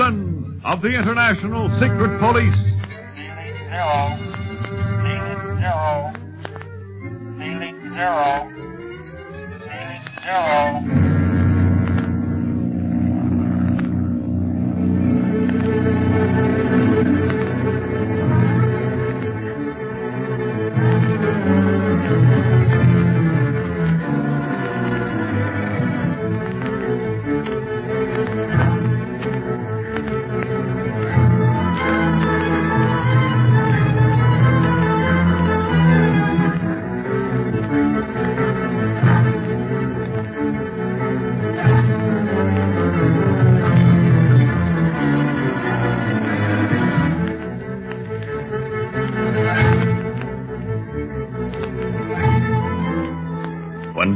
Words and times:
Of 0.00 0.80
the 0.80 0.88
International 0.88 1.68
Secret 1.78 2.18
Police. 2.20 2.56
Zero. 3.68 4.16
Zero. 5.60 6.12
Zero. 7.92 8.48
Zero. 10.24 10.59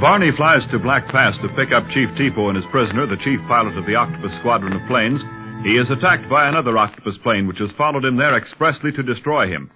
Barney 0.05 0.33
flies 0.36 0.66
to 0.70 0.78
Black 0.78 1.08
Pass 1.08 1.34
to 1.38 1.48
pick 1.56 1.72
up 1.72 1.88
Chief 1.88 2.10
Tipo 2.10 2.48
and 2.48 2.56
his 2.56 2.70
prisoner, 2.70 3.06
the 3.06 3.16
chief 3.24 3.41
pilot 3.48 3.78
of 3.78 3.86
the 3.86 3.94
Octopus 3.94 4.36
Squadron 4.38 4.74
of 4.74 4.86
planes, 4.86 5.22
he 5.64 5.77
is 5.77 5.91
attacked 5.91 6.28
by 6.28 6.46
another 6.46 6.77
Octopus 6.77 7.16
plane 7.22 7.46
which 7.46 7.56
has 7.58 7.72
followed 7.78 8.05
him 8.05 8.19
there 8.19 8.36
expressly 8.36 8.92
to 8.92 9.02
destroy 9.02 9.48
him. 9.48 9.70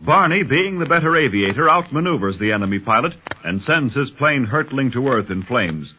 Barney, 0.00 0.44
being 0.44 0.78
the 0.78 0.86
better 0.86 1.16
aviator, 1.16 1.64
outmaneuvers 1.64 2.38
the 2.38 2.52
enemy 2.52 2.78
pilot 2.78 3.14
and 3.44 3.60
sends 3.62 3.96
his 3.96 4.10
plane 4.10 4.44
hurtling 4.44 4.92
to 4.92 5.08
earth 5.08 5.28
in 5.28 5.42
flames. 5.42 5.92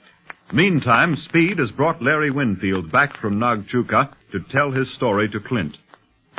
Meantime, 0.53 1.17
Speed 1.17 1.59
has 1.59 1.71
brought 1.71 2.01
Larry 2.01 2.31
Winfield 2.31 2.89
back 2.93 3.19
from 3.19 3.41
Nagchuka 3.41 4.13
to 4.31 4.39
tell 4.53 4.71
his 4.71 4.89
story 4.95 5.27
to 5.31 5.39
Clint. 5.41 5.77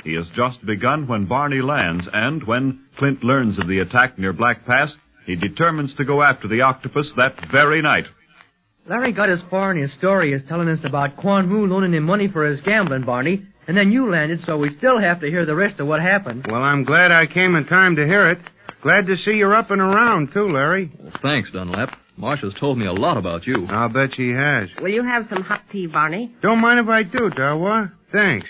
He 0.05 0.15
has 0.15 0.31
just 0.35 0.65
begun 0.65 1.07
when 1.07 1.27
Barney 1.27 1.61
lands, 1.61 2.09
and 2.15 2.43
when 2.45 2.81
Clint 2.97 3.23
learns 3.23 3.59
of 3.59 3.69
the 3.69 3.81
attack 3.81 4.19
near 4.19 4.33
Black 4.33 4.65
Pass, 4.65 4.97
he 5.31 5.37
determines 5.37 5.95
to 5.95 6.05
go 6.05 6.23
after 6.23 6.49
the 6.49 6.63
octopus 6.63 7.13
that 7.17 7.35
very 7.53 7.81
night. 7.81 8.05
Larry 8.89 9.13
got 9.13 9.31
as 9.31 9.41
far 9.49 9.71
in 9.71 9.81
his 9.81 9.93
story 9.95 10.35
as 10.35 10.43
telling 10.49 10.69
us 10.69 10.81
about 10.83 11.17
Quan 11.17 11.49
Wu 11.49 11.67
loaning 11.67 11.95
him 11.95 12.03
money 12.03 12.27
for 12.27 12.45
his 12.45 12.61
gambling, 12.63 13.05
Barney, 13.05 13.47
and 13.69 13.77
then 13.77 13.93
you 13.93 14.11
landed, 14.11 14.41
so 14.45 14.57
we 14.57 14.77
still 14.77 14.99
have 14.99 15.21
to 15.21 15.29
hear 15.29 15.47
the 15.47 15.55
rest 15.55 15.79
of 15.79 15.87
what 15.87 16.01
happened. 16.01 16.47
Well, 16.51 16.63
I'm 16.63 16.83
glad 16.83 17.13
I 17.13 17.27
came 17.27 17.55
in 17.55 17.67
time 17.67 17.95
to 17.97 18.07
hear 18.07 18.29
it. 18.31 18.39
Glad 18.83 19.07
to 19.07 19.17
see 19.19 19.33
you're 19.33 19.55
up 19.55 19.71
and 19.71 19.81
around, 19.81 20.33
too, 20.33 20.51
Larry. 20.51 20.91
Well, 20.99 21.13
thanks, 21.23 21.53
Dunlap. 21.53 21.97
Marcia's 22.17 22.55
told 22.59 22.79
me 22.79 22.87
a 22.87 22.93
lot 22.93 23.17
about 23.17 23.47
you. 23.47 23.67
I'll 23.69 23.89
bet 23.89 24.17
she 24.17 24.31
has. 24.31 24.69
Will 24.83 24.89
you 24.89 25.05
have 25.05 25.27
some 25.31 25.43
hot 25.43 25.63
tea, 25.71 25.87
Barney? 25.87 26.35
Don't 26.43 26.61
mind 26.61 26.81
if 26.81 26.89
I 26.89 27.05
do, 27.05 27.31
Dawa. 27.31 27.93
Thanks. 28.11 28.47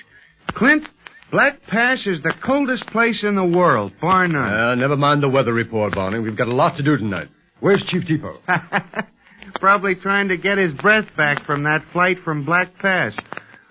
Clint, 0.54 0.84
Black 1.30 1.62
Pass 1.68 2.06
is 2.06 2.20
the 2.22 2.34
coldest 2.44 2.86
place 2.88 3.22
in 3.22 3.36
the 3.36 3.44
world, 3.44 3.92
bar 4.00 4.26
none. 4.26 4.52
Uh, 4.52 4.74
never 4.74 4.96
mind 4.96 5.22
the 5.22 5.28
weather 5.28 5.52
report, 5.52 5.94
Barney. 5.94 6.18
We've 6.18 6.36
got 6.36 6.48
a 6.48 6.54
lot 6.54 6.76
to 6.76 6.82
do 6.82 6.96
tonight. 6.96 7.28
Where's 7.60 7.82
Chief 7.86 8.02
Tipo? 8.04 8.38
Probably 9.60 9.94
trying 9.94 10.28
to 10.28 10.36
get 10.36 10.58
his 10.58 10.74
breath 10.74 11.06
back 11.16 11.46
from 11.46 11.64
that 11.64 11.82
flight 11.92 12.18
from 12.24 12.44
Black 12.44 12.76
Pass. 12.78 13.14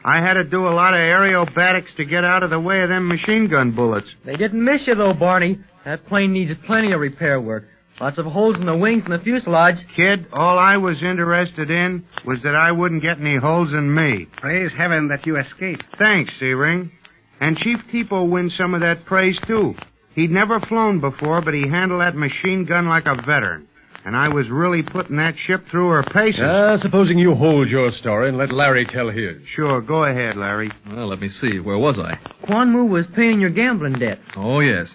I 0.05 0.21
had 0.21 0.35
to 0.35 0.45
do 0.45 0.67
a 0.67 0.69
lot 0.69 0.93
of 0.93 0.99
aerobatics 0.99 1.95
to 1.97 2.05
get 2.05 2.23
out 2.23 2.43
of 2.43 2.49
the 2.49 2.59
way 2.59 2.81
of 2.81 2.89
them 2.89 3.09
machine 3.09 3.49
gun 3.49 3.75
bullets. 3.75 4.07
They 4.25 4.37
didn't 4.37 4.63
miss 4.63 4.87
you, 4.87 4.95
though, 4.95 5.13
Barney. 5.13 5.59
That 5.83 6.05
plane 6.07 6.31
needs 6.31 6.51
plenty 6.65 6.93
of 6.93 7.01
repair 7.01 7.41
work. 7.41 7.65
Lots 7.99 8.17
of 8.17 8.25
holes 8.25 8.55
in 8.55 8.65
the 8.65 8.77
wings 8.77 9.03
and 9.03 9.11
the 9.11 9.19
fuselage. 9.21 9.75
Kid, 9.97 10.27
all 10.31 10.57
I 10.57 10.77
was 10.77 11.03
interested 11.03 11.69
in 11.69 12.05
was 12.25 12.39
that 12.43 12.55
I 12.55 12.71
wouldn't 12.71 13.01
get 13.01 13.19
any 13.19 13.35
holes 13.35 13.73
in 13.73 13.93
me. 13.93 14.27
Praise 14.37 14.71
heaven 14.77 15.09
that 15.09 15.25
you 15.27 15.37
escaped. 15.37 15.83
Thanks, 15.97 16.33
Searing. 16.39 16.91
And 17.39 17.57
Chief 17.57 17.79
Tipo 17.91 18.29
wins 18.29 18.55
some 18.55 18.73
of 18.73 18.81
that 18.81 19.05
praise, 19.05 19.39
too. 19.47 19.75
He'd 20.15 20.31
never 20.31 20.59
flown 20.59 20.99
before, 20.99 21.41
but 21.41 21.53
he 21.53 21.67
handled 21.67 22.01
that 22.01 22.15
machine 22.15 22.65
gun 22.65 22.87
like 22.87 23.05
a 23.05 23.15
veteran. 23.15 23.67
And 24.05 24.15
I 24.15 24.29
was 24.29 24.49
really 24.49 24.81
putting 24.81 25.17
that 25.17 25.35
ship 25.37 25.65
through 25.69 25.89
her 25.89 26.03
paces. 26.03 26.41
Uh, 26.41 26.77
supposing 26.79 27.17
you 27.17 27.35
hold 27.35 27.69
your 27.69 27.91
story 27.91 28.29
and 28.29 28.37
let 28.37 28.51
Larry 28.51 28.85
tell 28.85 29.09
his. 29.09 29.41
Sure, 29.53 29.81
go 29.81 30.05
ahead, 30.05 30.35
Larry. 30.35 30.71
Well, 30.89 31.07
let 31.07 31.19
me 31.19 31.29
see. 31.41 31.59
Where 31.59 31.77
was 31.77 31.99
I? 31.99 32.17
Quan 32.45 32.73
Wu 32.73 32.85
was 32.85 33.05
paying 33.15 33.39
your 33.39 33.49
gambling 33.49 33.99
debts. 33.99 34.21
Oh, 34.35 34.61
yes. 34.61 34.87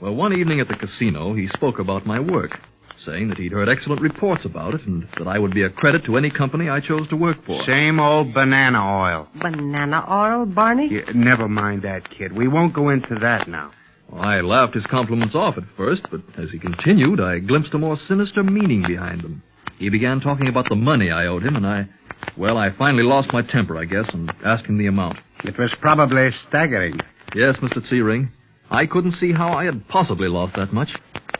Well, 0.00 0.14
one 0.14 0.32
evening 0.32 0.60
at 0.60 0.68
the 0.68 0.76
casino, 0.76 1.34
he 1.34 1.48
spoke 1.48 1.78
about 1.78 2.06
my 2.06 2.20
work, 2.20 2.58
saying 3.04 3.28
that 3.28 3.38
he'd 3.38 3.52
heard 3.52 3.68
excellent 3.68 4.00
reports 4.00 4.44
about 4.44 4.74
it 4.74 4.86
and 4.86 5.06
that 5.18 5.28
I 5.28 5.38
would 5.38 5.54
be 5.54 5.62
a 5.62 5.70
credit 5.70 6.04
to 6.06 6.16
any 6.16 6.30
company 6.30 6.68
I 6.68 6.80
chose 6.80 7.08
to 7.08 7.16
work 7.16 7.44
for. 7.44 7.62
Same 7.64 8.00
old 8.00 8.34
banana 8.34 8.78
oil. 8.78 9.28
Banana 9.40 10.04
oil, 10.10 10.46
Barney? 10.46 10.88
Yeah, 10.90 11.12
never 11.14 11.48
mind 11.48 11.82
that, 11.82 12.08
kid. 12.10 12.36
We 12.36 12.48
won't 12.48 12.74
go 12.74 12.88
into 12.90 13.14
that 13.20 13.48
now. 13.48 13.72
Well, 14.10 14.22
I 14.22 14.40
laughed 14.40 14.74
his 14.74 14.86
compliments 14.86 15.34
off 15.34 15.58
at 15.58 15.64
first, 15.76 16.02
but 16.10 16.20
as 16.38 16.50
he 16.50 16.58
continued, 16.58 17.20
I 17.20 17.40
glimpsed 17.40 17.74
a 17.74 17.78
more 17.78 17.96
sinister 17.96 18.42
meaning 18.42 18.84
behind 18.86 19.22
them. 19.22 19.42
He 19.78 19.90
began 19.90 20.20
talking 20.20 20.48
about 20.48 20.68
the 20.68 20.76
money 20.76 21.10
I 21.10 21.26
owed 21.26 21.44
him, 21.44 21.56
and 21.56 21.66
I, 21.66 21.88
well, 22.36 22.56
I 22.56 22.70
finally 22.76 23.04
lost 23.04 23.32
my 23.32 23.42
temper, 23.42 23.76
I 23.76 23.84
guess, 23.84 24.08
and 24.12 24.32
asked 24.44 24.64
him 24.64 24.78
the 24.78 24.86
amount. 24.86 25.18
It 25.44 25.58
was 25.58 25.74
probably 25.80 26.30
staggering. 26.48 26.98
Yes, 27.34 27.56
Mr. 27.58 27.86
Searing. 27.86 28.30
I 28.70 28.86
couldn't 28.86 29.12
see 29.12 29.32
how 29.32 29.52
I 29.52 29.64
had 29.64 29.86
possibly 29.88 30.28
lost 30.28 30.54
that 30.56 30.72
much, 30.72 30.88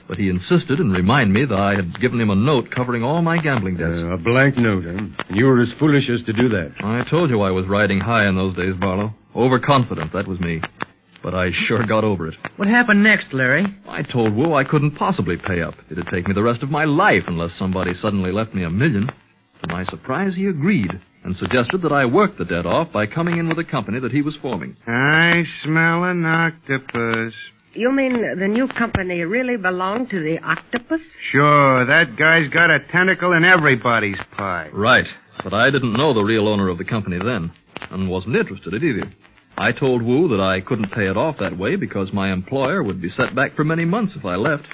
but 0.09 0.17
he 0.17 0.31
insisted 0.31 0.81
and 0.81 0.93
reminded 0.93 1.35
me 1.35 1.45
that 1.45 1.61
I 1.61 1.75
had 1.77 2.01
given 2.01 2.21
him 2.21 2.31
a 2.31 2.35
note 2.35 2.71
covering 2.75 3.03
all 3.03 3.21
my 3.21 3.41
gambling 3.41 3.77
debts. 3.77 3.99
Uh, 3.99 4.15
a 4.15 4.17
blank 4.17 4.57
note, 4.57 4.85
huh? 4.85 5.05
And 5.29 5.37
you 5.37 5.45
were 5.45 5.61
as 5.61 5.73
foolish 5.79 6.09
as 6.09 6.23
to 6.25 6.33
do 6.33 6.49
that. 6.49 6.73
I 6.81 7.05
told 7.09 7.29
you 7.29 7.43
I 7.43 7.51
was 7.51 7.67
riding 7.67 8.01
high 8.01 8.27
in 8.27 8.35
those 8.35 8.57
days, 8.57 8.75
Barlow. 8.81 9.13
Overconfident, 9.37 10.13
that 10.15 10.27
was 10.27 10.41
me. 10.41 10.63
But 11.23 11.35
I 11.35 11.51
sure 11.53 11.85
got 11.85 12.05
over 12.05 12.29
it. 12.29 12.37
What 12.57 12.69
happened 12.69 13.03
next, 13.03 13.35
Larry? 13.35 13.67
I 13.87 14.03
told 14.03 14.35
Wu 14.35 14.55
I 14.55 14.65
couldn't 14.65 14.97
possibly 14.97 15.37
pay 15.37 15.61
up. 15.61 15.75
It'd 15.91 16.07
take 16.11 16.27
me 16.27 16.35
the 16.35 16.43
rest 16.43 16.63
of 16.63 16.71
my 16.71 16.85
life 16.85 17.25
unless 17.27 17.59
somebody 17.59 17.93
suddenly 17.95 18.33
left 18.33 18.55
me 18.55 18.65
a 18.65 18.71
million. 18.71 19.09
To 19.09 19.73
my 19.73 19.85
surprise, 19.85 20.35
he 20.37 20.47
agreed 20.47 20.93
and 21.25 21.37
suggested 21.37 21.83
that 21.83 21.93
I 21.93 22.07
work 22.07 22.39
the 22.39 22.45
debt 22.45 22.65
off 22.65 22.93
by 22.93 23.07
coming 23.07 23.39
in 23.39 23.49
with 23.49 23.59
a 23.59 23.65
company 23.65 23.99
that 24.01 24.13
he 24.13 24.23
was 24.23 24.39
forming. 24.41 24.77
I 24.87 25.43
smell 25.63 26.05
an 26.05 26.25
octopus. 26.25 27.35
You 27.75 27.93
mean 27.93 28.39
the 28.39 28.49
new 28.49 28.67
company 28.67 29.23
really 29.23 29.57
belonged 29.57 30.11
to 30.11 30.21
the 30.21 30.39
octopus? 30.41 31.01
Sure, 31.31 31.85
that 31.85 32.17
guy's 32.17 32.49
got 32.51 32.71
a 32.71 32.81
tentacle 32.91 33.33
in 33.33 33.45
everybody's 33.45 34.19
pie. 34.37 34.69
Right. 34.73 35.07
But 35.45 35.55
I 35.55 35.71
didn't 35.71 35.93
know 35.93 36.15
the 36.15 36.23
real 36.23 36.49
owner 36.49 36.69
of 36.69 36.79
the 36.79 36.85
company 36.85 37.19
then, 37.19 37.53
and 37.91 38.09
wasn't 38.11 38.37
interested 38.37 38.75
in 38.75 38.83
it 38.83 38.87
either. 38.89 39.13
I 39.57 39.73
told 39.73 40.03
Wu 40.03 40.29
that 40.29 40.41
I 40.41 40.61
couldn't 40.61 40.93
pay 40.93 41.09
it 41.09 41.17
off 41.17 41.37
that 41.39 41.59
way 41.59 41.77
because 41.77 42.13
my 42.13 42.33
employer 42.33 42.83
would 42.83 43.03
be 43.03 43.11
set 43.11 43.35
back 43.35 43.55
for 43.55 43.65
many 43.65 43.85
months 43.85 44.15
if 44.17 44.25
I 44.25 44.37
left. 44.37 44.67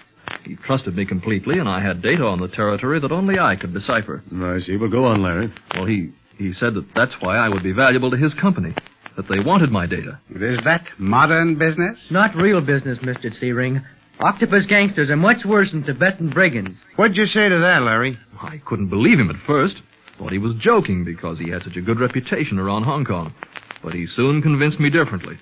He 0.45 0.57
trusted 0.57 0.95
me 0.95 1.05
completely, 1.05 1.59
and 1.59 1.69
I 1.69 1.81
had 1.81 2.03
data 2.03 2.25
on 2.25 2.41
the 2.41 2.49
territory 2.49 3.01
that 3.01 3.13
only 3.13 3.39
I 3.39 3.57
could 3.57 3.73
decipher. 3.73 4.23
I 4.33 4.61
see. 4.61 4.77
Well, 4.77 4.91
go 4.91 5.07
on, 5.07 5.23
Larry. 5.23 5.53
Well, 5.75 5.87
he, 5.87 6.13
he 6.37 6.53
said 6.53 6.75
that 6.75 6.87
that's 6.95 7.15
why 7.21 7.37
I 7.37 7.49
would 7.49 7.63
be 7.63 7.73
valuable 7.73 8.11
to 8.11 8.17
his 8.17 8.35
company, 8.35 8.75
that 9.17 9.27
they 9.29 9.41
wanted 9.45 9.71
my 9.71 9.87
data. 9.87 10.19
Is 10.31 10.59
that 10.65 10.85
modern 10.99 11.59
business? 11.59 11.99
Not 12.11 12.35
real 12.35 12.61
business, 12.61 12.99
Mr. 12.99 13.33
Searing. 13.39 13.83
Octopus 14.21 14.67
gangsters 14.67 15.11
are 15.11 15.17
much 15.17 15.45
worse 15.45 15.71
than 15.73 15.83
Tibetan 15.83 16.31
brigands. 16.31 16.79
What'd 16.97 17.17
you 17.17 17.27
say 17.27 17.49
to 17.49 17.59
that, 17.59 17.83
Larry? 17.83 18.19
I 18.41 18.61
couldn't 18.65 18.89
believe 18.89 19.19
him 19.19 19.31
at 19.31 19.47
first. 19.47 19.77
Thought 20.19 20.33
he 20.33 20.39
was 20.39 20.55
joking 20.61 21.05
because 21.05 21.39
he 21.39 21.51
had 21.51 21.63
such 21.63 21.77
a 21.77 21.81
good 21.81 21.99
reputation 21.99 22.59
around 22.59 22.85
Hong 22.85 23.05
Kong. 23.05 23.35
But 23.83 23.95
he 23.95 24.07
soon 24.07 24.41
convinced 24.41 24.79
me 24.79 24.91
differently. 24.91 25.37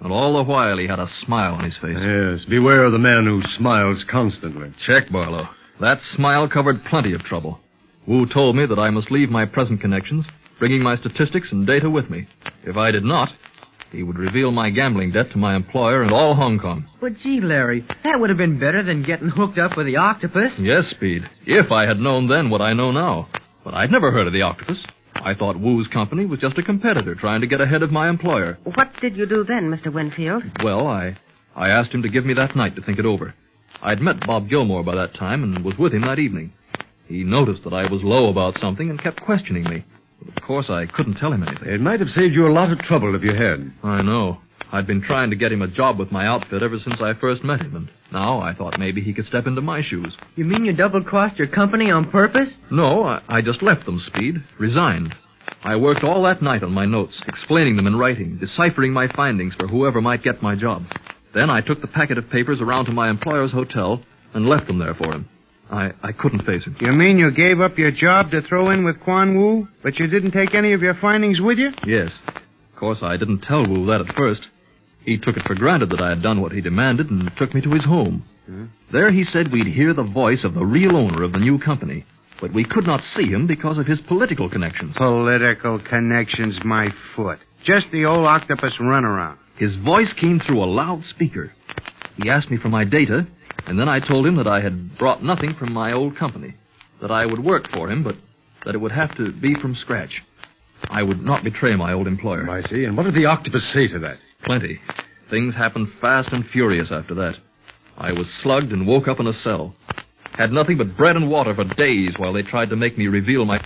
And 0.00 0.12
all 0.12 0.36
the 0.36 0.42
while 0.42 0.76
he 0.78 0.86
had 0.86 0.98
a 0.98 1.06
smile 1.24 1.54
on 1.54 1.64
his 1.64 1.76
face. 1.78 1.98
Yes, 1.98 2.44
beware 2.48 2.84
of 2.84 2.92
the 2.92 2.98
man 2.98 3.24
who 3.24 3.40
smiles 3.56 4.04
constantly. 4.10 4.72
Check, 4.86 5.10
Barlow. 5.10 5.48
That 5.80 5.98
smile 6.14 6.48
covered 6.48 6.84
plenty 6.84 7.14
of 7.14 7.22
trouble. 7.22 7.60
Wu 8.06 8.26
told 8.26 8.56
me 8.56 8.66
that 8.66 8.78
I 8.78 8.90
must 8.90 9.10
leave 9.10 9.30
my 9.30 9.46
present 9.46 9.80
connections, 9.80 10.26
bringing 10.58 10.82
my 10.82 10.96
statistics 10.96 11.52
and 11.52 11.66
data 11.66 11.88
with 11.88 12.10
me. 12.10 12.28
If 12.64 12.76
I 12.76 12.90
did 12.90 13.04
not, 13.04 13.30
he 13.90 14.02
would 14.02 14.18
reveal 14.18 14.52
my 14.52 14.70
gambling 14.70 15.12
debt 15.12 15.30
to 15.32 15.38
my 15.38 15.56
employer 15.56 16.02
and 16.02 16.12
all 16.12 16.34
Hong 16.34 16.58
Kong. 16.58 16.86
But 17.00 17.16
gee, 17.18 17.40
Larry, 17.40 17.84
that 18.04 18.20
would 18.20 18.30
have 18.30 18.38
been 18.38 18.58
better 18.60 18.82
than 18.82 19.02
getting 19.02 19.28
hooked 19.28 19.58
up 19.58 19.76
with 19.76 19.86
the 19.86 19.96
octopus. 19.96 20.52
Yes, 20.58 20.86
Speed. 20.90 21.22
If 21.46 21.72
I 21.72 21.86
had 21.86 21.98
known 21.98 22.28
then 22.28 22.50
what 22.50 22.60
I 22.60 22.72
know 22.72 22.92
now. 22.92 23.28
But 23.64 23.74
I'd 23.74 23.90
never 23.90 24.10
heard 24.12 24.26
of 24.26 24.32
the 24.32 24.42
octopus. 24.42 24.82
I 25.14 25.34
thought 25.34 25.58
Wu's 25.60 25.88
company 25.88 26.24
was 26.24 26.40
just 26.40 26.56
a 26.58 26.62
competitor 26.62 27.14
trying 27.14 27.40
to 27.40 27.46
get 27.46 27.60
ahead 27.60 27.82
of 27.82 27.90
my 27.90 28.08
employer. 28.08 28.58
What 28.64 28.90
did 29.00 29.16
you 29.16 29.26
do 29.26 29.44
then, 29.44 29.70
Mr. 29.70 29.92
Winfield? 29.92 30.44
Well, 30.62 30.86
I 30.86 31.16
I 31.56 31.68
asked 31.68 31.92
him 31.92 32.02
to 32.02 32.08
give 32.08 32.24
me 32.24 32.34
that 32.34 32.56
night 32.56 32.76
to 32.76 32.82
think 32.82 32.98
it 32.98 33.04
over. 33.06 33.34
I'd 33.82 34.00
met 34.00 34.26
Bob 34.26 34.48
Gilmore 34.48 34.84
by 34.84 34.94
that 34.94 35.14
time 35.14 35.42
and 35.42 35.64
was 35.64 35.76
with 35.78 35.92
him 35.92 36.02
that 36.02 36.18
evening. 36.18 36.52
He 37.06 37.24
noticed 37.24 37.64
that 37.64 37.74
I 37.74 37.90
was 37.90 38.02
low 38.04 38.28
about 38.30 38.58
something 38.60 38.88
and 38.88 39.02
kept 39.02 39.20
questioning 39.20 39.64
me. 39.64 39.84
Of 40.28 40.42
course, 40.42 40.68
I 40.68 40.86
couldn't 40.86 41.14
tell 41.14 41.32
him 41.32 41.42
anything. 41.42 41.68
It 41.68 41.80
might 41.80 42.00
have 42.00 42.08
saved 42.10 42.34
you 42.34 42.46
a 42.46 42.52
lot 42.52 42.72
of 42.72 42.78
trouble 42.80 43.14
if 43.14 43.22
you 43.22 43.34
had. 43.34 43.72
I 43.82 44.02
know. 44.02 44.38
I'd 44.72 44.86
been 44.86 45.02
trying 45.02 45.30
to 45.30 45.36
get 45.36 45.50
him 45.50 45.62
a 45.62 45.68
job 45.68 45.98
with 45.98 46.12
my 46.12 46.26
outfit 46.26 46.62
ever 46.62 46.78
since 46.78 47.00
I 47.00 47.14
first 47.14 47.42
met 47.42 47.60
him, 47.60 47.74
and 47.74 47.88
now 48.12 48.40
I 48.40 48.54
thought 48.54 48.78
maybe 48.78 49.00
he 49.00 49.12
could 49.12 49.26
step 49.26 49.46
into 49.46 49.60
my 49.60 49.82
shoes. 49.82 50.16
You 50.36 50.44
mean 50.44 50.64
you 50.64 50.72
double-crossed 50.72 51.38
your 51.38 51.48
company 51.48 51.90
on 51.90 52.10
purpose? 52.10 52.50
No, 52.70 53.04
I, 53.04 53.22
I 53.28 53.40
just 53.40 53.62
left 53.62 53.84
them, 53.84 53.98
Speed. 53.98 54.36
Resigned. 54.58 55.14
I 55.64 55.76
worked 55.76 56.04
all 56.04 56.22
that 56.22 56.42
night 56.42 56.62
on 56.62 56.72
my 56.72 56.86
notes, 56.86 57.20
explaining 57.26 57.76
them 57.76 57.86
in 57.86 57.96
writing, 57.96 58.38
deciphering 58.38 58.92
my 58.92 59.08
findings 59.14 59.54
for 59.54 59.66
whoever 59.66 60.00
might 60.00 60.22
get 60.22 60.42
my 60.42 60.54
job. 60.54 60.84
Then 61.34 61.50
I 61.50 61.60
took 61.60 61.80
the 61.80 61.86
packet 61.86 62.18
of 62.18 62.30
papers 62.30 62.60
around 62.60 62.86
to 62.86 62.92
my 62.92 63.10
employer's 63.10 63.52
hotel 63.52 64.02
and 64.34 64.46
left 64.46 64.68
them 64.68 64.78
there 64.78 64.94
for 64.94 65.12
him. 65.12 65.28
I, 65.70 65.92
I 66.02 66.12
couldn't 66.12 66.44
face 66.44 66.64
him. 66.64 66.76
You 66.80 66.92
mean 66.92 67.18
you 67.18 67.30
gave 67.30 67.60
up 67.60 67.78
your 67.78 67.92
job 67.92 68.30
to 68.32 68.42
throw 68.42 68.70
in 68.70 68.84
with 68.84 69.00
Quan 69.00 69.36
Wu, 69.36 69.68
but 69.82 69.98
you 69.98 70.08
didn't 70.08 70.32
take 70.32 70.54
any 70.54 70.72
of 70.72 70.82
your 70.82 70.94
findings 70.94 71.40
with 71.40 71.58
you? 71.58 71.70
Yes. 71.86 72.10
Of 72.26 72.78
course, 72.78 72.98
I 73.02 73.16
didn't 73.16 73.42
tell 73.42 73.64
Wu 73.64 73.86
that 73.86 74.00
at 74.00 74.14
first. 74.16 74.42
He 75.04 75.16
took 75.16 75.36
it 75.36 75.44
for 75.46 75.54
granted 75.54 75.90
that 75.90 76.00
I 76.00 76.10
had 76.10 76.22
done 76.22 76.40
what 76.40 76.52
he 76.52 76.60
demanded 76.60 77.10
and 77.10 77.30
took 77.38 77.54
me 77.54 77.60
to 77.62 77.70
his 77.70 77.84
home. 77.84 78.24
Hmm? 78.46 78.64
There 78.92 79.12
he 79.12 79.22
said 79.22 79.52
we'd 79.52 79.68
hear 79.68 79.94
the 79.94 80.02
voice 80.02 80.44
of 80.44 80.54
the 80.54 80.64
real 80.64 80.96
owner 80.96 81.22
of 81.22 81.32
the 81.32 81.38
new 81.38 81.58
company, 81.58 82.04
but 82.40 82.52
we 82.52 82.64
could 82.64 82.86
not 82.86 83.02
see 83.02 83.26
him 83.26 83.46
because 83.46 83.78
of 83.78 83.86
his 83.86 84.00
political 84.08 84.50
connections. 84.50 84.96
Political 84.96 85.82
connections, 85.88 86.58
my 86.64 86.88
foot. 87.14 87.38
Just 87.64 87.86
the 87.92 88.06
old 88.06 88.26
octopus 88.26 88.74
runaround. 88.80 89.36
His 89.56 89.76
voice 89.76 90.12
came 90.20 90.40
through 90.40 90.64
a 90.64 90.66
loudspeaker. 90.66 91.52
He 92.16 92.28
asked 92.28 92.50
me 92.50 92.56
for 92.56 92.68
my 92.70 92.84
data, 92.84 93.26
and 93.66 93.78
then 93.78 93.88
I 93.88 94.00
told 94.00 94.26
him 94.26 94.36
that 94.36 94.46
I 94.46 94.60
had 94.60 94.98
brought 94.98 95.22
nothing 95.22 95.54
from 95.58 95.72
my 95.72 95.92
old 95.92 96.16
company, 96.16 96.54
that 97.00 97.10
I 97.10 97.26
would 97.26 97.42
work 97.42 97.70
for 97.72 97.90
him, 97.90 98.02
but 98.02 98.16
that 98.64 98.74
it 98.74 98.78
would 98.78 98.92
have 98.92 99.16
to 99.16 99.32
be 99.32 99.54
from 99.60 99.74
scratch. 99.74 100.22
I 100.88 101.02
would 101.02 101.22
not 101.22 101.44
betray 101.44 101.76
my 101.76 101.92
old 101.92 102.06
employer. 102.06 102.48
I 102.48 102.62
see. 102.62 102.84
And 102.84 102.96
what 102.96 103.04
did 103.04 103.14
the 103.14 103.26
octopus 103.26 103.70
say 103.74 103.88
to 103.88 103.98
that? 104.00 104.16
Plenty. 104.44 104.80
Things 105.30 105.54
happened 105.54 105.88
fast 106.00 106.30
and 106.32 106.44
furious 106.52 106.90
after 106.90 107.14
that. 107.14 107.34
I 107.96 108.12
was 108.12 108.26
slugged 108.42 108.72
and 108.72 108.86
woke 108.86 109.08
up 109.08 109.20
in 109.20 109.26
a 109.26 109.32
cell. 109.32 109.74
Had 110.32 110.52
nothing 110.52 110.78
but 110.78 110.96
bread 110.96 111.16
and 111.16 111.30
water 111.30 111.54
for 111.54 111.64
days 111.64 112.14
while 112.16 112.32
they 112.32 112.42
tried 112.42 112.70
to 112.70 112.76
make 112.76 112.96
me 112.96 113.08
reveal 113.08 113.44
my. 113.44 113.62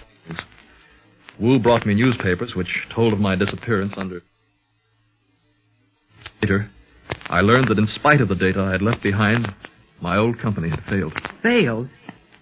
Wu 1.40 1.58
brought 1.58 1.86
me 1.86 1.94
newspapers 1.94 2.54
which 2.54 2.86
told 2.94 3.12
of 3.12 3.20
my 3.20 3.36
disappearance 3.36 3.94
under. 3.96 4.22
Later, 6.42 6.70
I 7.26 7.40
learned 7.40 7.68
that 7.68 7.78
in 7.78 7.86
spite 7.86 8.20
of 8.20 8.28
the 8.28 8.34
data 8.34 8.60
I 8.60 8.72
had 8.72 8.82
left 8.82 9.02
behind, 9.02 9.52
my 10.00 10.16
old 10.16 10.38
company 10.40 10.68
had 10.68 10.82
failed. 10.88 11.12
Failed? 11.42 11.88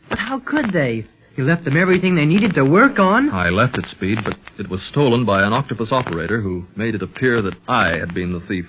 But 0.08 0.18
how 0.18 0.40
could 0.40 0.72
they? 0.72 1.06
You 1.36 1.44
left 1.44 1.64
them 1.64 1.76
everything 1.76 2.14
they 2.14 2.26
needed 2.26 2.54
to 2.54 2.64
work 2.64 2.98
on? 2.98 3.30
I 3.30 3.48
left 3.48 3.78
it, 3.78 3.86
Speed, 3.86 4.18
but 4.24 4.36
it 4.58 4.68
was 4.68 4.86
stolen 4.90 5.24
by 5.24 5.42
an 5.42 5.52
octopus 5.52 5.88
operator 5.90 6.42
who 6.42 6.66
made 6.76 6.94
it 6.94 7.02
appear 7.02 7.40
that 7.40 7.54
I 7.68 7.96
had 7.98 8.12
been 8.12 8.32
the 8.32 8.46
thief. 8.46 8.66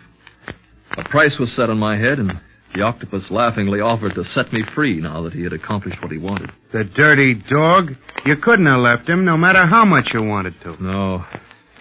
A 0.98 1.04
price 1.10 1.36
was 1.40 1.54
set 1.56 1.70
on 1.70 1.78
my 1.78 1.98
head, 1.98 2.20
and 2.20 2.32
the 2.74 2.84
octopus 2.84 3.26
laughingly 3.30 3.82
offered 3.82 4.14
to 4.16 4.24
set 4.24 4.54
me 4.54 4.64
free 4.74 5.02
now 5.02 5.22
that 5.24 5.34
he 5.34 5.44
had 5.44 5.52
accomplished 5.54 6.02
what 6.02 6.12
he 6.12 6.18
wanted. 6.18 6.52
The 6.72 6.86
dirty 6.86 7.36
dog. 7.50 7.92
You 8.26 8.38
couldn't 8.38 8.66
have 8.68 8.80
left 8.80 9.10
him, 9.10 9.26
no 9.26 9.36
matter 9.36 9.66
how 9.66 9.84
much 9.84 10.12
you 10.14 10.24
wanted 10.24 10.54
to. 10.64 10.82
No, 10.82 11.26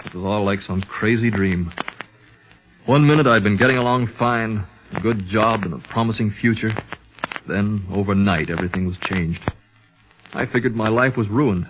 it 0.04 0.14
was 0.14 0.25
all 0.25 0.44
like 0.44 0.60
some 0.60 0.82
crazy 0.82 1.31
dream. 1.31 1.72
One 2.87 3.06
minute 3.06 3.28
I'd 3.28 3.44
been 3.44 3.56
getting 3.56 3.76
along 3.76 4.10
fine, 4.19 4.66
a 4.94 5.00
good 5.00 5.27
job 5.29 5.62
and 5.62 5.75
a 5.75 5.89
promising 5.89 6.35
future. 6.41 6.71
Then, 7.49 7.87
overnight, 7.93 8.50
everything 8.50 8.87
was 8.87 8.97
changed. 9.09 9.41
I 10.33 10.47
figured 10.47 10.75
my 10.75 10.89
life 10.89 11.17
was 11.17 11.29
ruined, 11.29 11.67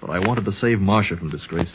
but 0.00 0.10
I 0.10 0.18
wanted 0.18 0.44
to 0.44 0.52
save 0.52 0.78
Marcia 0.78 1.16
from 1.16 1.30
disgrace. 1.30 1.72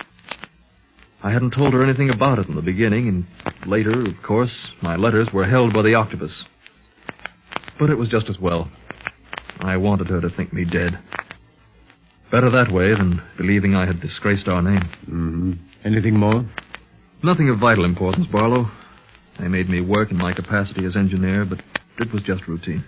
I 1.23 1.31
hadn't 1.31 1.55
told 1.55 1.73
her 1.73 1.83
anything 1.83 2.09
about 2.09 2.39
it 2.39 2.47
in 2.47 2.55
the 2.55 2.61
beginning, 2.61 3.07
and 3.07 3.67
later, 3.67 4.01
of 4.01 4.23
course, 4.25 4.55
my 4.81 4.95
letters 4.95 5.29
were 5.33 5.45
held 5.45 5.73
by 5.73 5.81
the 5.81 5.95
octopus. 5.95 6.43
But 7.79 7.89
it 7.89 7.95
was 7.95 8.09
just 8.09 8.29
as 8.29 8.39
well. 8.39 8.69
I 9.59 9.77
wanted 9.77 10.07
her 10.07 10.21
to 10.21 10.29
think 10.29 10.53
me 10.53 10.65
dead. 10.65 10.99
Better 12.31 12.49
that 12.51 12.71
way 12.71 12.91
than 12.91 13.21
believing 13.37 13.75
I 13.75 13.85
had 13.85 14.01
disgraced 14.01 14.47
our 14.47 14.61
name. 14.61 14.89
Mm-hmm. 15.09 15.51
Anything 15.85 16.17
more? 16.17 16.45
Nothing 17.23 17.49
of 17.49 17.59
vital 17.59 17.85
importance, 17.85 18.27
Barlow. 18.31 18.69
They 19.39 19.47
made 19.47 19.69
me 19.69 19.81
work 19.81 20.11
in 20.11 20.17
my 20.17 20.33
capacity 20.33 20.85
as 20.85 20.95
engineer, 20.95 21.45
but 21.45 21.61
it 21.99 22.11
was 22.13 22.23
just 22.23 22.47
routine. 22.47 22.83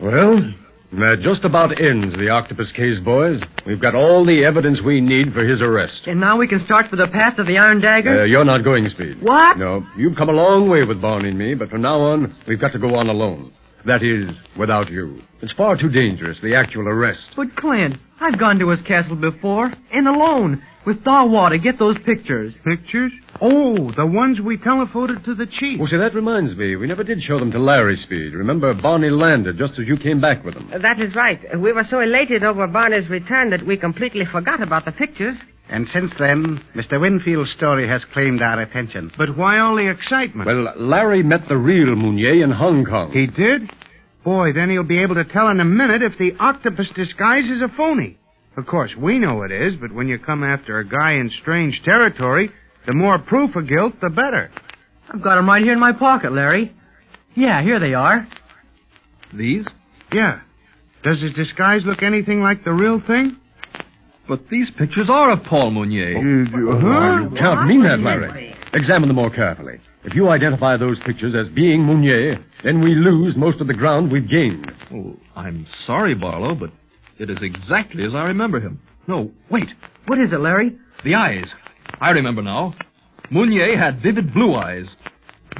Well, 0.00 0.52
that 0.92 1.20
just 1.22 1.44
about 1.44 1.80
ends 1.80 2.14
the 2.16 2.28
octopus 2.28 2.70
case, 2.72 3.00
boys. 3.00 3.40
We've 3.66 3.80
got 3.80 3.94
all 3.94 4.24
the 4.24 4.44
evidence 4.44 4.80
we 4.84 5.00
need 5.00 5.32
for 5.32 5.44
his 5.44 5.60
arrest. 5.60 6.02
And 6.06 6.20
now 6.20 6.38
we 6.38 6.46
can 6.46 6.60
start 6.60 6.88
for 6.88 6.96
the 6.96 7.08
pass 7.08 7.38
of 7.38 7.46
the 7.46 7.58
Iron 7.58 7.80
Dagger? 7.80 8.22
Uh, 8.22 8.24
you're 8.26 8.44
not 8.44 8.62
going, 8.62 8.88
Speed. 8.88 9.20
What? 9.20 9.58
No, 9.58 9.84
you've 9.96 10.16
come 10.16 10.28
a 10.28 10.32
long 10.32 10.68
way 10.68 10.84
with 10.84 11.02
Barney 11.02 11.30
and 11.30 11.38
me, 11.38 11.54
but 11.54 11.68
from 11.70 11.82
now 11.82 11.98
on, 12.00 12.36
we've 12.46 12.60
got 12.60 12.72
to 12.72 12.78
go 12.78 12.94
on 12.94 13.08
alone. 13.08 13.52
That 13.86 14.02
is, 14.02 14.34
without 14.58 14.90
you. 14.90 15.20
It's 15.42 15.52
far 15.52 15.76
too 15.76 15.90
dangerous, 15.90 16.38
the 16.42 16.54
actual 16.54 16.88
arrest. 16.88 17.26
But, 17.36 17.54
Clint, 17.56 17.96
I've 18.20 18.38
gone 18.38 18.58
to 18.60 18.70
his 18.70 18.80
castle 18.82 19.16
before, 19.16 19.72
and 19.92 20.08
alone, 20.08 20.62
with 20.86 21.02
Dawa 21.04 21.50
to 21.50 21.58
get 21.58 21.78
those 21.78 21.96
pictures. 22.04 22.54
Pictures? 22.64 23.12
Oh, 23.40 23.90
the 23.96 24.06
ones 24.06 24.40
we 24.40 24.56
telephoned 24.56 25.24
to 25.24 25.34
the 25.34 25.46
chief. 25.46 25.80
Oh, 25.80 25.86
see, 25.86 25.96
that 25.96 26.14
reminds 26.14 26.54
me. 26.56 26.76
We 26.76 26.86
never 26.86 27.04
did 27.04 27.22
show 27.22 27.38
them 27.38 27.50
to 27.52 27.58
Larry 27.58 27.96
Speed. 27.96 28.34
Remember, 28.34 28.72
Barney 28.74 29.10
landed 29.10 29.58
just 29.58 29.78
as 29.78 29.86
you 29.86 29.96
came 29.96 30.20
back 30.20 30.44
with 30.44 30.54
them. 30.54 30.70
That 30.80 31.00
is 31.00 31.14
right. 31.14 31.40
We 31.58 31.72
were 31.72 31.84
so 31.88 32.00
elated 32.00 32.44
over 32.44 32.66
Barney's 32.66 33.08
return 33.08 33.50
that 33.50 33.66
we 33.66 33.76
completely 33.76 34.24
forgot 34.30 34.62
about 34.62 34.84
the 34.84 34.92
pictures. 34.92 35.36
And 35.68 35.86
since 35.88 36.12
then, 36.18 36.62
Mr. 36.76 37.00
Winfield's 37.00 37.52
story 37.52 37.88
has 37.88 38.04
claimed 38.12 38.42
our 38.42 38.60
attention. 38.60 39.10
But 39.16 39.36
why 39.36 39.58
all 39.58 39.76
the 39.76 39.90
excitement? 39.90 40.46
Well, 40.46 40.74
Larry 40.76 41.22
met 41.22 41.48
the 41.48 41.56
real 41.56 41.96
Mounier 41.96 42.44
in 42.44 42.50
Hong 42.50 42.84
Kong. 42.84 43.10
He 43.12 43.26
did? 43.26 43.70
Boy, 44.24 44.52
then 44.52 44.70
he'll 44.70 44.84
be 44.84 45.02
able 45.02 45.14
to 45.16 45.24
tell 45.24 45.48
in 45.48 45.60
a 45.60 45.64
minute 45.64 46.02
if 46.02 46.18
the 46.18 46.32
octopus 46.38 46.90
disguise 46.94 47.44
is 47.44 47.62
a 47.62 47.68
phony. 47.76 48.18
Of 48.56 48.66
course, 48.66 48.92
we 48.96 49.18
know 49.18 49.42
it 49.42 49.50
is, 49.50 49.74
but 49.76 49.92
when 49.92 50.08
you 50.08 50.18
come 50.18 50.44
after 50.44 50.78
a 50.78 50.84
guy 50.88 51.12
in 51.12 51.30
strange 51.40 51.82
territory, 51.84 52.50
the 52.86 52.94
more 52.94 53.18
proof 53.18 53.56
of 53.56 53.68
guilt, 53.68 53.94
the 54.00 54.10
better. 54.10 54.50
I've 55.12 55.22
got 55.22 55.38
'em 55.38 55.46
right 55.48 55.62
here 55.62 55.72
in 55.72 55.80
my 55.80 55.92
pocket, 55.92 56.32
Larry. 56.32 56.72
Yeah, 57.34 57.62
here 57.62 57.80
they 57.80 57.94
are. 57.94 58.26
These? 59.32 59.66
Yeah. 60.12 60.40
Does 61.02 61.20
his 61.20 61.32
disguise 61.34 61.84
look 61.84 62.02
anything 62.02 62.40
like 62.42 62.64
the 62.64 62.72
real 62.72 63.00
thing? 63.00 63.36
But 64.26 64.48
these 64.48 64.70
pictures 64.70 65.10
are 65.10 65.32
of 65.32 65.42
Paul 65.44 65.70
Mounier. 65.72 66.16
Oh, 66.16 66.80
huh? 66.80 67.28
You 67.30 67.36
can't 67.36 67.66
mean 67.66 67.82
that, 67.82 68.00
Larry. 68.00 68.54
Examine 68.72 69.08
them 69.08 69.16
more 69.16 69.30
carefully. 69.30 69.80
If 70.04 70.14
you 70.14 70.28
identify 70.28 70.76
those 70.76 70.98
pictures 71.00 71.34
as 71.34 71.48
being 71.48 71.82
Mounier, 71.82 72.38
then 72.62 72.80
we 72.80 72.94
lose 72.94 73.36
most 73.36 73.60
of 73.60 73.66
the 73.66 73.74
ground 73.74 74.10
we've 74.10 74.28
gained. 74.28 74.72
Oh, 74.94 75.16
I'm 75.36 75.66
sorry, 75.86 76.14
Barlow, 76.14 76.54
but 76.54 76.70
it 77.18 77.30
is 77.30 77.38
exactly 77.40 78.04
as 78.04 78.14
I 78.14 78.24
remember 78.24 78.60
him. 78.60 78.80
No, 79.06 79.30
wait. 79.50 79.68
What 80.06 80.20
is 80.20 80.32
it, 80.32 80.40
Larry? 80.40 80.76
The 81.04 81.14
eyes. 81.14 81.46
I 82.00 82.10
remember 82.10 82.42
now. 82.42 82.74
Mounier 83.30 83.76
had 83.78 84.02
vivid 84.02 84.32
blue 84.34 84.54
eyes. 84.54 84.86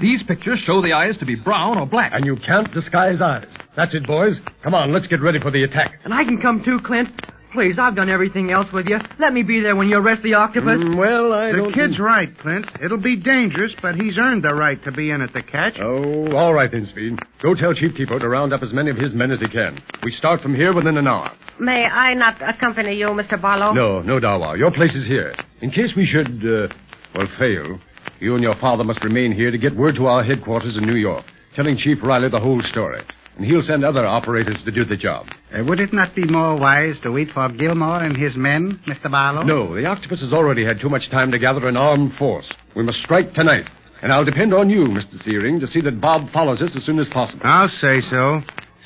These 0.00 0.22
pictures 0.24 0.58
show 0.66 0.82
the 0.82 0.92
eyes 0.92 1.16
to 1.18 1.26
be 1.26 1.34
brown 1.36 1.78
or 1.78 1.86
black. 1.86 2.12
And 2.14 2.24
you 2.24 2.36
can't 2.36 2.72
disguise 2.72 3.22
eyes. 3.22 3.46
That's 3.76 3.94
it, 3.94 4.06
boys. 4.06 4.36
Come 4.62 4.74
on, 4.74 4.92
let's 4.92 5.06
get 5.06 5.20
ready 5.20 5.38
for 5.40 5.50
the 5.50 5.62
attack. 5.64 6.00
And 6.04 6.12
I 6.12 6.24
can 6.24 6.40
come 6.40 6.62
too, 6.64 6.80
Clint. 6.84 7.08
Please, 7.54 7.78
I've 7.78 7.94
done 7.94 8.10
everything 8.10 8.50
else 8.50 8.66
with 8.72 8.86
you. 8.86 8.98
Let 9.20 9.32
me 9.32 9.44
be 9.44 9.60
there 9.60 9.76
when 9.76 9.88
you 9.88 9.96
arrest 9.96 10.24
the 10.24 10.34
octopus. 10.34 10.80
Mm, 10.80 10.96
well, 10.98 11.32
I 11.32 11.52
The 11.52 11.58
don't 11.58 11.72
kid's 11.72 11.94
think- 11.96 12.00
right, 12.00 12.38
Clint. 12.38 12.66
It'll 12.82 12.98
be 13.00 13.14
dangerous, 13.14 13.72
but 13.80 13.94
he's 13.94 14.18
earned 14.18 14.42
the 14.42 14.52
right 14.54 14.82
to 14.82 14.90
be 14.90 15.10
in 15.12 15.20
at 15.22 15.32
the 15.32 15.40
catch. 15.42 15.78
Oh, 15.80 16.32
all 16.36 16.52
right 16.52 16.70
then, 16.70 16.84
Speed. 16.86 17.20
Go 17.40 17.54
tell 17.54 17.72
Chief 17.72 17.92
Tipo 17.94 18.18
to 18.18 18.28
round 18.28 18.52
up 18.52 18.62
as 18.64 18.72
many 18.72 18.90
of 18.90 18.96
his 18.96 19.14
men 19.14 19.30
as 19.30 19.38
he 19.40 19.46
can. 19.46 19.78
We 20.02 20.10
start 20.10 20.40
from 20.40 20.54
here 20.56 20.72
within 20.74 20.96
an 20.98 21.06
hour. 21.06 21.30
May 21.60 21.86
I 21.86 22.14
not 22.14 22.42
accompany 22.42 22.94
you, 22.96 23.06
Mr. 23.08 23.40
Barlow? 23.40 23.72
No, 23.72 24.02
no, 24.02 24.18
Dawa. 24.18 24.58
Your 24.58 24.72
place 24.72 24.94
is 24.96 25.06
here. 25.06 25.32
In 25.60 25.70
case 25.70 25.94
we 25.96 26.04
should, 26.04 26.26
uh, 26.44 26.66
well, 27.14 27.28
fail, 27.38 27.78
you 28.18 28.34
and 28.34 28.42
your 28.42 28.56
father 28.56 28.82
must 28.82 29.04
remain 29.04 29.30
here 29.30 29.52
to 29.52 29.58
get 29.58 29.76
word 29.76 29.94
to 29.94 30.06
our 30.08 30.24
headquarters 30.24 30.76
in 30.76 30.84
New 30.84 30.96
York, 30.96 31.24
telling 31.54 31.76
Chief 31.76 31.98
Riley 32.02 32.30
the 32.30 32.40
whole 32.40 32.60
story. 32.62 33.00
And 33.36 33.44
he'll 33.44 33.62
send 33.62 33.84
other 33.84 34.06
operators 34.06 34.62
to 34.64 34.70
do 34.70 34.84
the 34.84 34.96
job. 34.96 35.26
Uh, 35.52 35.64
would 35.64 35.80
it 35.80 35.92
not 35.92 36.14
be 36.14 36.24
more 36.24 36.56
wise 36.56 36.96
to 37.02 37.10
wait 37.10 37.28
for 37.34 37.48
Gilmore 37.48 38.02
and 38.02 38.16
his 38.16 38.36
men, 38.36 38.80
Mr. 38.86 39.10
Barlow? 39.10 39.42
No, 39.42 39.74
the 39.74 39.86
octopus 39.86 40.20
has 40.20 40.32
already 40.32 40.64
had 40.64 40.80
too 40.80 40.88
much 40.88 41.10
time 41.10 41.32
to 41.32 41.38
gather 41.38 41.66
an 41.66 41.76
armed 41.76 42.12
force. 42.16 42.48
We 42.76 42.84
must 42.84 42.98
strike 42.98 43.34
tonight. 43.34 43.64
And 44.02 44.12
I'll 44.12 44.24
depend 44.24 44.52
on 44.52 44.70
you, 44.70 44.80
Mr. 44.80 45.22
Searing, 45.24 45.60
to 45.60 45.66
see 45.66 45.80
that 45.80 46.00
Bob 46.00 46.30
follows 46.30 46.60
us 46.60 46.72
as 46.76 46.84
soon 46.84 46.98
as 46.98 47.08
possible. 47.08 47.42
I'll 47.44 47.68
say 47.68 48.00
so. 48.02 48.42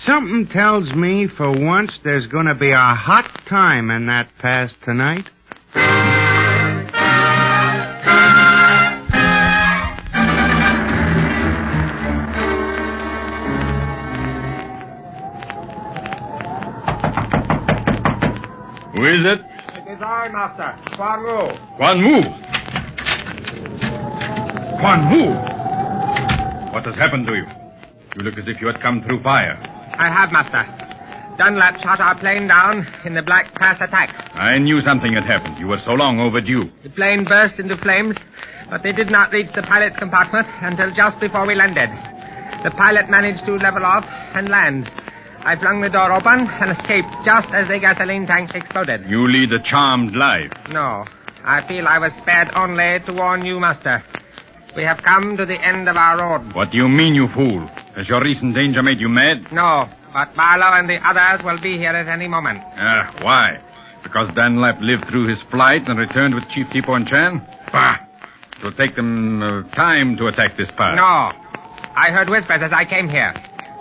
Something 0.06 0.46
tells 0.52 0.92
me 0.92 1.26
for 1.36 1.50
once 1.50 1.98
there's 2.04 2.28
going 2.28 2.46
to 2.46 2.54
be 2.54 2.70
a 2.70 2.76
hot 2.76 3.28
time 3.48 3.90
in 3.90 4.06
that 4.06 4.30
pass 4.40 4.72
tonight. 4.84 5.28
Who 18.98 19.06
is 19.06 19.22
it? 19.22 19.38
is 19.94 20.02
I, 20.02 20.26
Master. 20.26 20.74
Quan 20.98 21.22
Wu. 21.22 21.38
Quan 21.78 22.02
Wu! 22.02 22.18
Quan 24.82 25.00
Wu! 25.14 25.22
What 26.74 26.82
has 26.82 26.96
happened 26.96 27.24
to 27.28 27.34
you? 27.38 27.46
You 28.16 28.26
look 28.26 28.34
as 28.34 28.50
if 28.50 28.60
you 28.60 28.66
had 28.66 28.82
come 28.82 29.00
through 29.06 29.22
fire. 29.22 29.54
I 29.94 30.10
have, 30.10 30.32
Master. 30.32 30.66
Dunlap 31.38 31.78
shot 31.78 32.00
our 32.00 32.18
plane 32.18 32.48
down 32.48 32.84
in 33.04 33.14
the 33.14 33.22
Black 33.22 33.54
Pass 33.54 33.78
attack. 33.80 34.10
I 34.34 34.58
knew 34.58 34.80
something 34.80 35.14
had 35.14 35.22
happened. 35.22 35.58
You 35.62 35.68
were 35.68 35.78
so 35.86 35.92
long 35.92 36.18
overdue. 36.18 36.64
The 36.82 36.90
plane 36.90 37.22
burst 37.22 37.60
into 37.60 37.76
flames, 37.78 38.16
but 38.68 38.82
they 38.82 38.90
did 38.90 39.12
not 39.12 39.30
reach 39.30 39.54
the 39.54 39.62
pilot's 39.62 39.96
compartment 39.96 40.48
until 40.60 40.90
just 40.90 41.20
before 41.20 41.46
we 41.46 41.54
landed. 41.54 41.88
The 42.66 42.74
pilot 42.74 43.08
managed 43.08 43.46
to 43.46 43.62
level 43.62 43.86
off 43.86 44.02
and 44.34 44.48
land. 44.48 44.90
I 45.44 45.56
flung 45.56 45.80
the 45.80 45.88
door 45.88 46.12
open 46.12 46.46
and 46.48 46.76
escaped 46.76 47.08
just 47.24 47.48
as 47.54 47.68
the 47.68 47.78
gasoline 47.80 48.26
tank 48.26 48.50
exploded. 48.54 49.06
You 49.08 49.26
lead 49.30 49.52
a 49.52 49.62
charmed 49.62 50.14
life. 50.14 50.50
No, 50.70 51.04
I 51.44 51.66
feel 51.66 51.86
I 51.86 51.98
was 51.98 52.12
spared 52.20 52.48
only 52.54 52.98
to 53.06 53.12
warn 53.12 53.44
you, 53.44 53.58
Master. 53.60 54.02
We 54.76 54.82
have 54.84 54.98
come 55.02 55.36
to 55.36 55.46
the 55.46 55.56
end 55.58 55.88
of 55.88 55.96
our 55.96 56.18
road. 56.18 56.54
What 56.54 56.70
do 56.70 56.76
you 56.76 56.88
mean, 56.88 57.14
you 57.14 57.28
fool? 57.34 57.66
Has 57.96 58.08
your 58.08 58.22
recent 58.22 58.54
danger 58.54 58.82
made 58.82 59.00
you 59.00 59.08
mad? 59.08 59.50
No, 59.50 59.88
but 60.12 60.34
Barlow 60.36 60.76
and 60.78 60.88
the 60.88 60.98
others 61.02 61.44
will 61.44 61.60
be 61.60 61.78
here 61.78 61.90
at 61.96 62.06
any 62.08 62.28
moment. 62.28 62.60
Ah, 62.76 63.14
why? 63.22 63.58
Because 64.02 64.28
Dunlap 64.34 64.78
lived 64.80 65.06
through 65.10 65.28
his 65.28 65.42
flight 65.50 65.82
and 65.88 65.98
returned 65.98 66.34
with 66.34 66.44
Chief 66.50 66.66
Tipo 66.68 66.94
and 66.96 67.06
Chan? 67.06 67.42
Bah! 67.72 67.96
It 68.58 68.64
will 68.64 68.72
take 68.74 68.94
them 68.96 69.42
uh, 69.42 69.62
time 69.74 70.16
to 70.18 70.26
attack 70.26 70.56
this 70.56 70.70
pass. 70.76 70.96
No. 70.96 71.30
I 71.96 72.10
heard 72.12 72.28
whispers 72.28 72.60
as 72.62 72.72
I 72.72 72.84
came 72.84 73.08
here. 73.08 73.32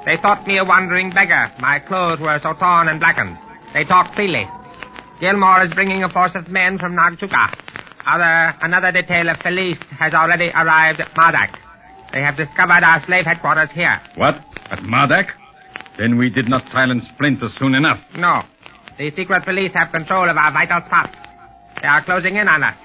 They 0.07 0.15
thought 0.21 0.47
me 0.47 0.57
a 0.57 0.63
wandering 0.63 1.11
beggar. 1.11 1.51
My 1.59 1.79
clothes 1.79 2.21
were 2.21 2.39
so 2.41 2.53
torn 2.53 2.87
and 2.87 2.97
blackened. 2.97 3.37
They 3.73 3.83
talked 3.83 4.15
freely. 4.15 4.47
Gilmore 5.19 5.65
is 5.65 5.73
bringing 5.73 6.01
a 6.01 6.09
force 6.09 6.31
of 6.33 6.47
men 6.47 6.79
from 6.79 6.95
Nagchuka. 6.95 7.43
Other, 8.07 8.55
another 8.61 8.93
detail 8.93 9.27
of 9.27 9.37
police 9.39 9.77
has 9.99 10.13
already 10.13 10.47
arrived 10.55 11.01
at 11.01 11.11
Mardak. 11.13 11.57
They 12.13 12.21
have 12.21 12.37
discovered 12.37 12.87
our 12.87 13.03
slave 13.05 13.25
headquarters 13.25 13.69
here. 13.73 13.99
What? 14.15 14.35
At 14.71 14.79
Mardak? 14.79 15.27
Then 15.99 16.17
we 16.17 16.29
did 16.29 16.47
not 16.47 16.63
silence 16.71 17.03
Splinter 17.13 17.49
soon 17.57 17.75
enough. 17.75 17.99
No. 18.15 18.43
The 18.97 19.11
secret 19.13 19.43
police 19.43 19.73
have 19.73 19.91
control 19.91 20.29
of 20.29 20.37
our 20.37 20.53
vital 20.53 20.83
spots. 20.85 21.17
They 21.81 21.87
are 21.89 22.05
closing 22.05 22.37
in 22.37 22.47
on 22.47 22.63
us. 22.63 22.77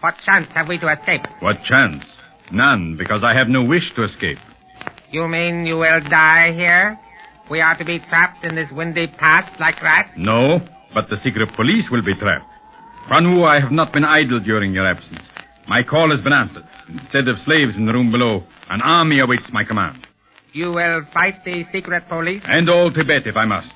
What 0.00 0.14
chance 0.24 0.46
have 0.54 0.68
we 0.68 0.78
to 0.78 0.88
escape? 0.90 1.26
What 1.40 1.62
chance? 1.64 2.04
None, 2.50 2.96
because 2.96 3.22
I 3.22 3.36
have 3.36 3.48
no 3.48 3.62
wish 3.62 3.92
to 3.96 4.02
escape. 4.04 4.38
You 5.14 5.28
mean 5.28 5.64
you 5.64 5.76
will 5.76 6.00
die 6.10 6.52
here? 6.54 6.98
We 7.48 7.60
are 7.60 7.78
to 7.78 7.84
be 7.84 8.00
trapped 8.00 8.44
in 8.44 8.56
this 8.56 8.68
windy 8.72 9.06
pass 9.06 9.48
like 9.60 9.80
rats? 9.80 10.10
No, 10.16 10.58
but 10.92 11.08
the 11.08 11.18
secret 11.18 11.50
police 11.54 11.88
will 11.88 12.02
be 12.02 12.16
trapped. 12.16 12.50
Quan 13.06 13.24
I 13.44 13.60
have 13.60 13.70
not 13.70 13.92
been 13.92 14.04
idle 14.04 14.40
during 14.40 14.74
your 14.74 14.90
absence. 14.90 15.22
My 15.68 15.84
call 15.84 16.10
has 16.10 16.20
been 16.20 16.32
answered. 16.32 16.64
Instead 16.88 17.28
of 17.28 17.38
slaves 17.46 17.76
in 17.76 17.86
the 17.86 17.92
room 17.92 18.10
below, 18.10 18.42
an 18.68 18.82
army 18.82 19.20
awaits 19.20 19.48
my 19.52 19.62
command. 19.62 20.04
You 20.52 20.72
will 20.72 21.02
fight 21.14 21.44
the 21.44 21.62
secret 21.70 22.08
police? 22.08 22.42
And 22.46 22.68
all 22.68 22.92
Tibet 22.92 23.24
if 23.24 23.36
I 23.36 23.44
must. 23.44 23.72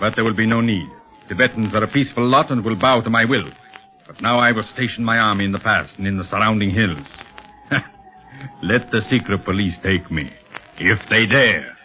But 0.00 0.16
there 0.16 0.24
will 0.24 0.36
be 0.36 0.46
no 0.46 0.60
need. 0.60 0.86
Tibetans 1.30 1.74
are 1.74 1.84
a 1.84 1.90
peaceful 1.90 2.28
lot 2.28 2.50
and 2.50 2.62
will 2.62 2.78
bow 2.78 3.00
to 3.00 3.08
my 3.08 3.24
will. 3.24 3.48
But 4.06 4.20
now 4.20 4.38
I 4.38 4.52
will 4.52 4.64
station 4.64 5.02
my 5.02 5.16
army 5.16 5.46
in 5.46 5.52
the 5.52 5.60
pass 5.60 5.94
and 5.96 6.06
in 6.06 6.18
the 6.18 6.24
surrounding 6.24 6.68
hills. 6.68 7.06
Let 8.62 8.90
the 8.90 9.00
secret 9.08 9.46
police 9.46 9.78
take 9.82 10.10
me, 10.10 10.30
if 10.78 10.98
they 11.10 11.26
dare. 11.26 11.76